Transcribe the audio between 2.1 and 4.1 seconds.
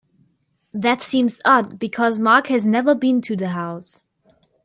Mark has never been to the house.